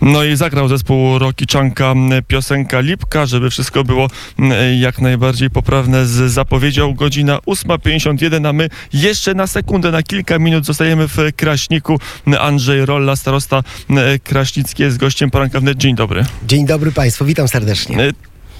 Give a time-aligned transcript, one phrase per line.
[0.00, 1.94] No i zagrał zespół Rokiczanka
[2.28, 4.08] piosenka Lipka, żeby wszystko było
[4.78, 6.94] jak najbardziej poprawne z zapowiedzią.
[6.94, 12.00] Godzina 8.51, a my jeszcze na sekundę, na kilka minut zostajemy w Kraśniku.
[12.40, 13.62] Andrzej Rolla, starosta
[14.24, 15.78] Kraśnicki jest gościem poranka wnet.
[15.78, 16.24] Dzień dobry.
[16.46, 18.12] Dzień dobry Państwu, witam serdecznie.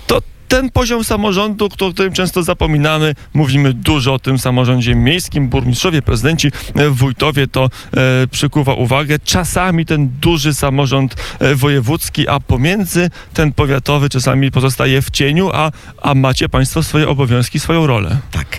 [0.07, 6.03] To ten poziom samorządu, o którym często zapominamy, mówimy dużo o tym samorządzie miejskim, burmistrzowie,
[6.03, 6.53] prezydenci,
[6.91, 9.19] wójtowie, to e, przykuwa uwagę.
[9.19, 15.70] Czasami ten duży samorząd e, wojewódzki, a pomiędzy ten powiatowy czasami pozostaje w cieniu, a,
[16.02, 18.19] a macie Państwo swoje obowiązki, swoją rolę.
[18.30, 18.59] Tak.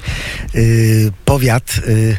[0.55, 1.81] Y, powiat.
[1.87, 2.17] Y,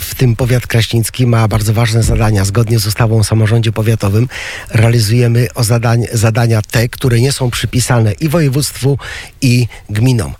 [0.00, 2.44] w tym powiat kraśnicki ma bardzo ważne zadania.
[2.44, 4.28] Zgodnie z ustawą o samorządzie powiatowym
[4.68, 8.98] realizujemy zadań, zadania te, które nie są przypisane i województwu,
[9.40, 10.34] i gminom.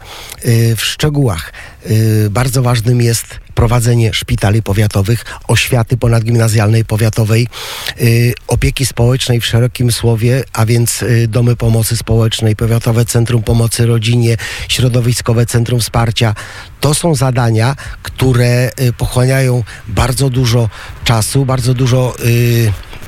[0.46, 1.52] Y, w szczegółach
[1.90, 7.46] y, bardzo ważnym jest prowadzenie szpitali powiatowych, oświaty ponadgimnazjalnej powiatowej,
[8.01, 14.37] y, opieki społecznej w szerokim słowie, a więc domy pomocy społecznej, powiatowe centrum pomocy rodzinie,
[14.68, 16.35] środowiskowe centrum wsparcia.
[16.80, 20.68] To są zadania, które pochłaniają bardzo dużo
[21.04, 22.14] czasu, bardzo dużo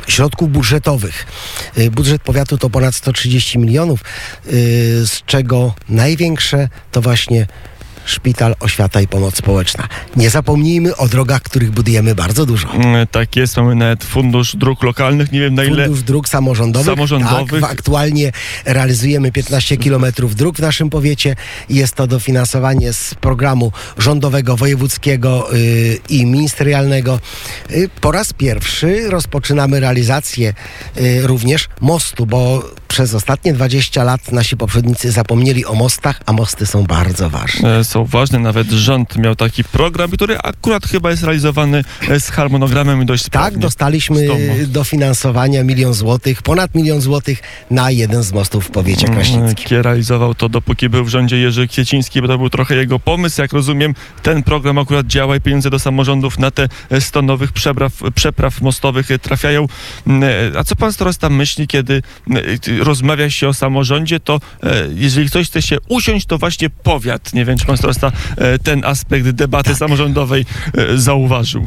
[0.09, 1.27] środków budżetowych.
[1.91, 4.01] Budżet powiatu to ponad 130 milionów,
[5.05, 7.47] z czego największe to właśnie
[8.05, 9.89] szpital, oświata i pomoc społeczna.
[10.17, 12.75] Nie zapomnijmy o drogach, których budujemy bardzo dużo.
[12.75, 15.85] Mm, tak jest, mamy nawet fundusz dróg lokalnych, nie wiem na ile...
[15.85, 16.87] Fundusz dróg samorządowych.
[16.87, 17.61] Samorządowych.
[17.61, 18.33] Tak, aktualnie
[18.65, 21.37] realizujemy 15 kilometrów dróg w naszym powiecie.
[21.69, 27.21] Jest to dofinansowanie z programu rządowego, wojewódzkiego yy, i ministerialnego.
[27.71, 30.55] Yy, po raz pierwszy rozpoczynamy realizację
[30.97, 36.67] yy, również mostu, bo przez ostatnie 20 lat nasi poprzednicy zapomnieli o mostach, a mosty
[36.67, 37.79] są bardzo ważne.
[37.79, 42.31] E, są ważne, nawet rząd miał taki program, który akurat chyba jest realizowany e, z
[42.31, 43.51] harmonogramem i dość sprawnie.
[43.51, 44.29] Tak, dostaliśmy
[44.67, 49.81] dofinansowania milion złotych, ponad milion złotych na jeden z mostów w powiecie mm, kraśnickim.
[49.81, 53.41] Realizował to dopóki był w rządzie Jerzy Kwieciński, bo to był trochę jego pomysł.
[53.41, 56.69] Jak rozumiem, ten program akurat działa i pieniądze do samorządów na te
[57.01, 59.67] 100 nowych przepraw, przepraw mostowych trafiają.
[60.07, 60.23] Mm,
[60.55, 62.03] e, a co pan starosta myśli, kiedy
[62.85, 67.35] rozmawia się o samorządzie, to e, jeżeli ktoś chce się usiąść, to właśnie powiat.
[67.35, 69.79] Nie wiem, czy pan starosta e, ten aspekt debaty tak.
[69.79, 70.47] samorządowej
[70.79, 71.67] e, zauważył.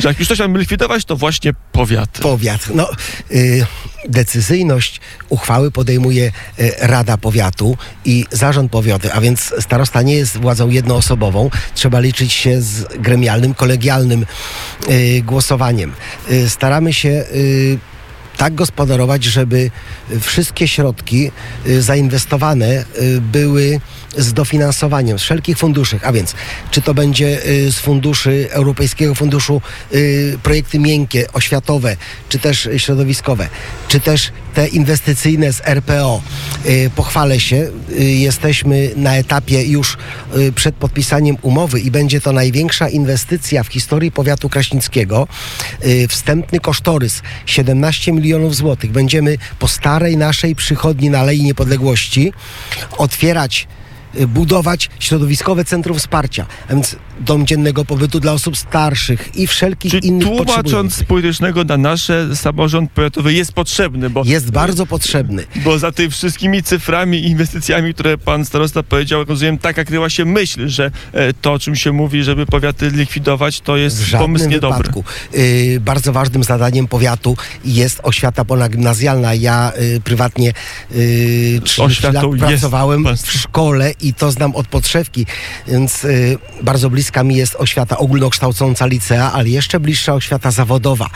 [0.00, 2.10] Że jak już coś mamy likwidować, to właśnie powiat.
[2.10, 2.68] Powiat.
[2.74, 2.90] No,
[3.30, 3.66] y,
[4.08, 10.68] decyzyjność uchwały podejmuje y, Rada Powiatu i Zarząd Powiatu, a więc starosta nie jest władzą
[10.68, 11.50] jednoosobową.
[11.74, 14.26] Trzeba liczyć się z gremialnym, kolegialnym
[14.90, 15.92] y, głosowaniem.
[16.48, 17.78] Staramy się y,
[18.36, 19.70] tak gospodarować, żeby
[20.20, 21.30] wszystkie środki
[21.66, 23.80] y, zainwestowane y, były
[24.16, 26.34] z dofinansowaniem z wszelkich funduszy, a więc
[26.70, 29.62] czy to będzie y, z funduszy Europejskiego Funduszu
[30.42, 31.96] projekty miękkie, oświatowe,
[32.28, 33.48] czy też środowiskowe,
[33.88, 36.22] czy też te inwestycyjne z RPO.
[36.96, 39.96] Pochwalę się, jesteśmy na etapie już
[40.54, 45.28] przed podpisaniem umowy i będzie to największa inwestycja w historii powiatu kraśnickiego.
[46.08, 48.21] Wstępny kosztorys 17 milionów
[48.54, 48.92] złotych.
[48.92, 52.32] Będziemy po starej naszej przychodni na Alei Niepodległości
[52.98, 53.66] otwierać
[54.20, 59.90] Y, budować środowiskowe centrum wsparcia, a więc dom dziennego pobytu dla osób starszych i wszelkich
[59.90, 64.22] Czyli innych tłumacząc z politycznego na nasze, samorząd powiatowy jest potrzebny, bo...
[64.24, 65.44] Jest bardzo potrzebny.
[65.64, 70.24] Bo za tymi wszystkimi cyframi i inwestycjami, które pan starosta powiedział, rozumiem, taka kryła się
[70.24, 74.78] myśl, że e, to, o czym się mówi, żeby powiaty likwidować, to jest pomysł niedobry.
[74.78, 75.04] Wypadku.
[75.32, 79.34] Yy, bardzo ważnym zadaniem powiatu jest oświata ponadgimnazjalna.
[79.34, 80.52] Ja yy, prywatnie
[80.90, 85.26] yy, 30 lat pracowałem w szkole i to znam od podszewki,
[85.68, 91.10] więc y, bardzo bliska mi jest oświata ogólnokształcąca licea, ale jeszcze bliższa oświata zawodowa.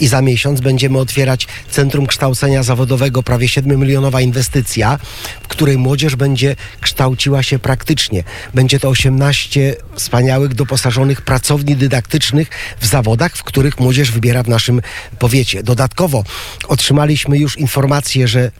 [0.00, 4.98] I za miesiąc będziemy otwierać Centrum Kształcenia Zawodowego, prawie 7-milionowa inwestycja,
[5.42, 8.24] w której młodzież będzie kształciła się praktycznie.
[8.54, 12.48] Będzie to 18 wspaniałych, doposażonych pracowni dydaktycznych
[12.80, 14.80] w zawodach, w których młodzież wybiera w naszym
[15.18, 15.62] powiecie.
[15.62, 16.24] Dodatkowo
[16.68, 18.50] otrzymaliśmy już informację, że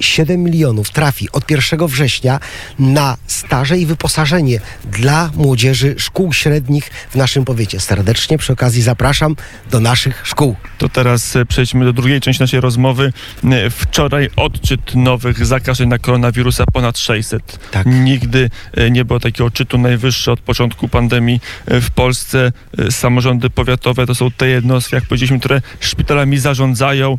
[0.00, 2.40] 7 milionów trafi od 1 września
[2.78, 4.60] na staże i wyposażenie
[4.92, 7.80] dla młodzieży szkół średnich w naszym powiecie.
[7.80, 9.36] Serdecznie przy okazji zapraszam
[9.70, 10.56] do naszych szkół.
[10.78, 13.12] To teraz e, przejdźmy do drugiej części naszej rozmowy.
[13.44, 17.70] E, wczoraj odczyt nowych zakażeń na koronawirusa ponad 600.
[17.70, 17.86] Tak.
[17.86, 22.52] Nigdy e, nie było takiego odczytu najwyższy od początku pandemii w Polsce.
[22.90, 27.18] Samorządy powiatowe to są te jednostki, jak powiedzieliśmy, które szpitalami zarządzają.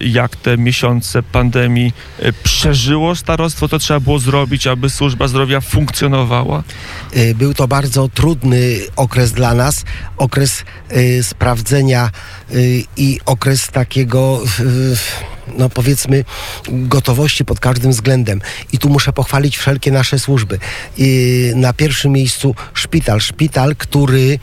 [0.00, 3.68] Jak te miesiące pandemii e, przeżyło starostwo?
[3.68, 6.62] To trzeba było zrobić, aby służba zdrowia funkcjonowała?
[7.16, 9.84] Y, Był to bardzo trudny okres dla nas,
[10.16, 10.64] okres
[11.22, 12.10] sprawdzenia
[12.96, 14.42] i okres takiego,
[15.58, 16.24] no powiedzmy,
[16.68, 18.40] gotowości pod każdym względem.
[18.72, 20.58] I tu muszę pochwalić wszelkie nasze służby.
[20.98, 23.20] Y, na pierwszym miejscu szpital.
[23.20, 24.38] Szpital, który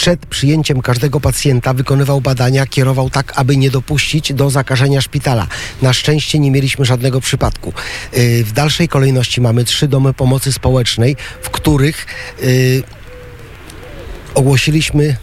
[0.00, 5.46] przed przyjęciem każdego pacjenta wykonywał badania, kierował tak, aby nie dopuścić do zakażenia szpitala.
[5.82, 7.72] Na szczęście nie mieliśmy żadnego przypadku.
[8.12, 12.06] Yy, W dalszej kolejności mamy trzy domy pomocy społecznej, w których
[12.42, 12.82] yy,
[14.34, 15.16] ogłosiliśmy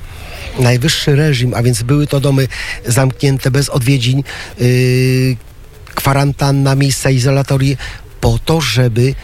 [0.59, 2.47] najwyższy reżim, a więc były to domy
[2.85, 4.23] zamknięte bez odwiedzin,
[4.59, 5.37] yy,
[5.95, 7.77] kwarantanna, miejsca izolatorii,
[8.21, 9.15] po to, żeby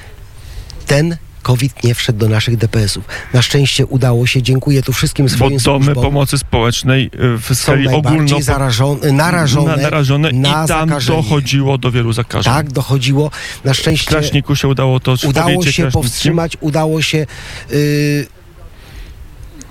[0.87, 3.03] ten COVID nie wszedł do naszych DPS-ów.
[3.33, 4.41] Na szczęście udało się.
[4.41, 6.03] Dziękuję tu wszystkim Bo swoim domy służbom.
[6.03, 11.21] pomocy społecznej e, w skali ogólno zarażone, narażone, na, narażone na i tam zakażenie.
[11.21, 12.53] dochodziło do wielu zakażeń.
[12.53, 13.31] Tak, dochodziło.
[13.63, 17.25] Na W szczęście Kraśniku się udało to w udało się powstrzymać, udało się.
[17.71, 18.27] Yy,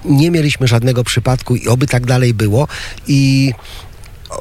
[0.04, 2.68] nie mieliśmy żadnego przypadku i oby tak dalej było.
[3.06, 3.52] I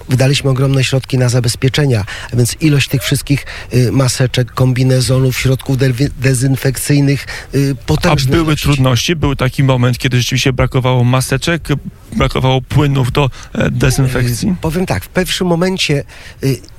[0.10, 5.92] wydaliśmy ogromne środki na zabezpieczenia, a więc ilość tych wszystkich y, maseczek, kombinezonów, środków de-
[6.20, 9.16] dezynfekcyjnych y, A potężne były trudności?
[9.16, 11.68] Był taki moment, kiedy rzeczywiście brakowało maseczek,
[12.16, 14.50] brakowało płynów do e, dezynfekcji?
[14.50, 16.04] Y, Powiem tak, w pierwszym momencie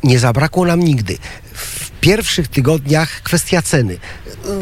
[0.04, 1.18] nie zabrakło nam nigdy.
[1.54, 3.98] W pierwszych tygodniach kwestia ceny.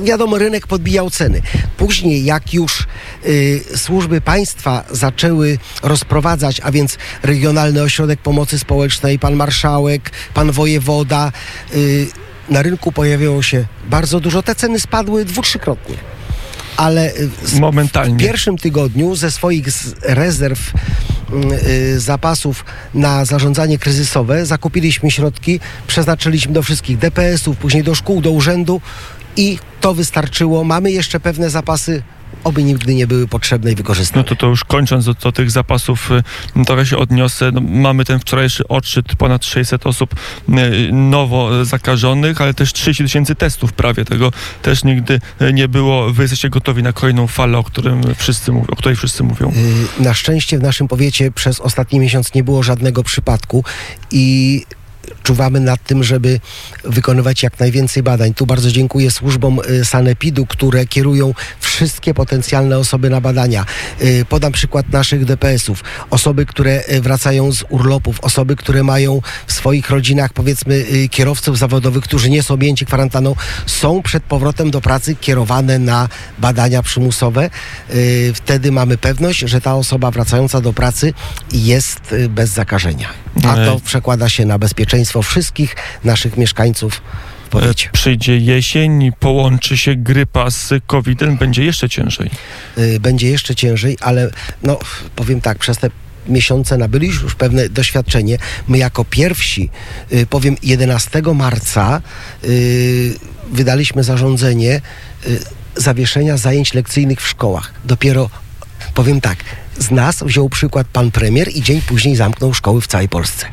[0.03, 1.43] Wiadomo, rynek podbijał ceny.
[1.77, 2.87] Później, jak już
[3.27, 11.33] y, służby państwa zaczęły rozprowadzać, a więc Regionalny Ośrodek Pomocy Społecznej, pan marszałek, pan wojewoda,
[11.75, 12.07] y,
[12.49, 14.43] na rynku pojawiło się bardzo dużo.
[14.43, 15.97] Te ceny spadły dwu, trzykrotnie.
[16.77, 19.65] Ale y, w pierwszym tygodniu ze swoich
[20.03, 20.73] rezerw
[21.97, 28.81] zapasów na zarządzanie kryzysowe zakupiliśmy środki, przeznaczyliśmy do wszystkich DPS-ów, później do szkół, do urzędu
[29.37, 30.65] i to wystarczyło.
[30.65, 32.03] Mamy jeszcze pewne zapasy,
[32.45, 34.23] oby nigdy nie były potrzebne i wykorzystane.
[34.23, 36.11] No to, to już kończąc do, do tych zapasów,
[36.57, 37.51] y, trochę się odniosę.
[37.53, 40.15] No, mamy ten wczorajszy odczyt, ponad 600 osób
[40.49, 44.05] y, nowo zakażonych, ale też 30 tysięcy testów prawie.
[44.05, 44.33] Tego
[44.63, 46.13] też nigdy y, nie było.
[46.13, 49.53] Wy jesteście gotowi na kolejną falę, o, którym wszyscy mówią, o której wszyscy mówią.
[50.01, 53.65] Y, Na szczęście w naszym powiecie przez ostatni miesiąc nie było żadnego przypadku
[54.11, 54.65] i
[55.23, 56.41] czuwamy nad tym, żeby
[56.85, 58.35] wykonywać jak najwięcej badań.
[58.35, 63.65] Tu bardzo dziękuję służbom y, Sanepidu, które kierują wszystkie potencjalne osoby na badania.
[64.03, 65.85] Y, Podam przykład naszych DPS-ów.
[66.11, 72.05] Osoby, które y, wracają z urlopów, osoby, które mają w swoich rodzinach powiedzmy kierowców zawodowych,
[72.05, 76.09] którzy nie są objęci kwarantanną, są przed powrotem do pracy kierowane na
[76.39, 77.51] badania przymusowe.
[78.35, 81.13] Wtedy mamy pewność, że ta osoba wracająca do pracy
[81.53, 83.09] jest bez zakażenia.
[83.37, 83.81] A to Ej.
[83.81, 87.03] przekłada się na bezpieczeństwo wszystkich naszych mieszkańców
[87.47, 87.89] w powiecie.
[87.89, 92.31] E, Przyjdzie jesień, połączy się grypa z COVID-em, będzie jeszcze ciężej.
[92.79, 94.31] Y, Będzie jeszcze ciężej, ale
[94.63, 94.79] no
[95.17, 95.91] powiem tak, przez te
[96.29, 98.39] miesiące nabyliśmy już pewne doświadczenie.
[98.69, 99.71] My jako pierwsi,
[100.13, 102.03] y, powiem 11 marca
[102.45, 103.15] y,
[103.53, 104.81] wydaliśmy zarządzenie
[105.77, 107.73] zawieszenia zajęć lekcyjnych w szkołach.
[107.85, 108.31] Dopiero
[108.95, 109.39] powiem tak,
[109.79, 113.47] z nas wziął przykład pan premier i dzień później zamknął szkoły w całej Polsce.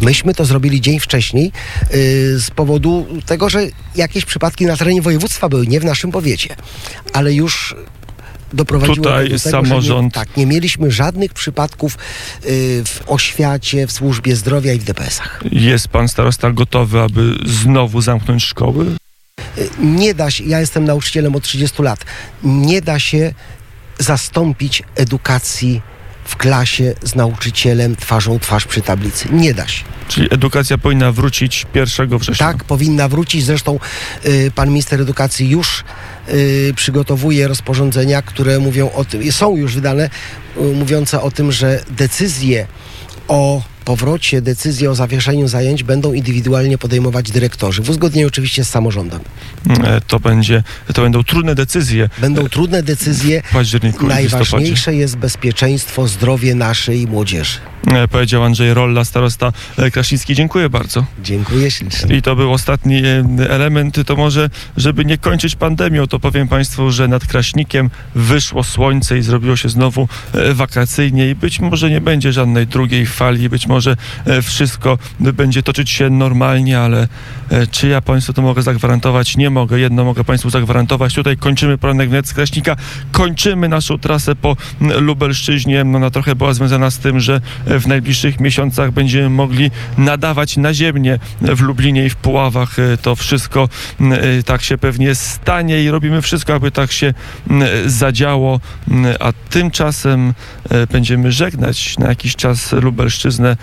[0.00, 1.52] Myśmy to zrobili dzień wcześniej
[1.94, 3.60] y, z powodu tego, że
[3.96, 6.56] jakieś przypadki na terenie województwa były, nie w naszym powiecie,
[7.12, 7.74] ale już
[8.52, 11.98] doprowadziło Tutaj do tego, samorząd- że nie, tak, nie mieliśmy żadnych przypadków y,
[12.86, 15.40] w oświacie, w służbie zdrowia i w DPS-ach.
[15.52, 18.86] Jest pan starosta gotowy, aby znowu zamknąć szkoły?
[19.58, 22.04] Y, Nie da się, ja jestem nauczycielem od 30 lat,
[22.44, 23.34] nie da się
[23.98, 25.82] zastąpić edukacji
[26.24, 29.28] w klasie z nauczycielem twarzą twarz przy tablicy.
[29.32, 29.84] Nie da się.
[30.08, 32.46] Czyli edukacja powinna wrócić 1 września.
[32.46, 33.44] Tak, powinna wrócić.
[33.44, 33.78] Zresztą
[34.26, 35.84] y, pan minister edukacji już
[36.28, 40.10] y, przygotowuje rozporządzenia, które mówią o tym, są już wydane,
[40.56, 42.66] y, mówiące o tym, że decyzje
[43.28, 49.20] o powrocie, decyzje o zawieszeniu zajęć będą indywidualnie podejmować dyrektorzy, w uzgodnieniu oczywiście z samorządem.
[49.84, 50.62] E, To, będzie,
[50.94, 53.42] to będą trudne decyzje Będą trudne decyzje.
[53.42, 54.06] w październiku.
[54.06, 57.58] Najważniejsze jest bezpieczeństwo, zdrowie naszej młodzieży.
[57.86, 60.34] E, Powiedział Andrzej Rolla, starosta e, Kraśnicki.
[60.34, 61.06] Dziękuję bardzo.
[61.22, 62.16] Dziękuję ślicznie.
[62.16, 63.98] I to był ostatni e, element.
[64.06, 69.22] To może, żeby nie kończyć pandemią, to powiem Państwu, że nad Kraśnikiem wyszło słońce i
[69.22, 73.71] zrobiło się znowu e, wakacyjnie i być może nie będzie żadnej drugiej fali, być może
[74.26, 77.08] e, wszystko będzie toczyć się normalnie, ale
[77.50, 79.36] e, czy ja Państwu to mogę zagwarantować?
[79.36, 79.80] Nie mogę.
[79.80, 81.14] Jedno mogę Państwu zagwarantować.
[81.14, 82.76] Tutaj kończymy poranek wnet z Kraśnika,
[83.12, 85.84] kończymy naszą trasę po Lubelszczyźnie.
[85.84, 90.56] No, Ona trochę była związana z tym, że e, w najbliższych miesiącach będziemy mogli nadawać
[90.56, 92.76] naziemnie w Lublinie i w Puławach.
[93.02, 93.68] To wszystko
[94.46, 97.14] tak się pewnie stanie i robimy wszystko, aby tak się
[97.86, 98.60] zadziało.
[99.20, 100.34] A tymczasem
[100.92, 103.56] będziemy żegnać na jakiś czas Lubelszczyznę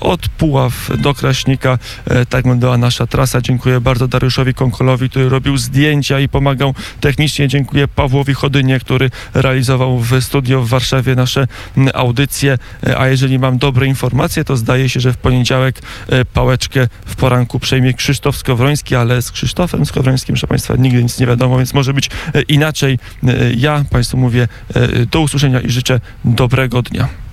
[0.00, 1.78] od Puław do Kraśnika.
[2.04, 3.40] E, Tak wyglądała nasza trasa.
[3.40, 7.48] Dziękuję bardzo Dariuszowi Konkolowi, który robił zdjęcia i pomagał technicznie.
[7.48, 11.46] Dziękuję Pawłowi Chodynie, który realizował w studio w Warszawie nasze
[11.94, 12.58] audycje.
[12.86, 17.16] E, A jeżeli mam dobre informacje, to zdaje się, że w poniedziałek e, pałeczkę w
[17.16, 21.74] poranku przejmie Krzysztof Skowroński, ale z Krzysztofem Skowrońskim, proszę Państwa, nigdy nic nie wiadomo, więc
[21.74, 22.98] może być e, inaczej.
[23.28, 27.25] E, Ja Państwu mówię e, do usłyszenia i życzę dobrego dnia.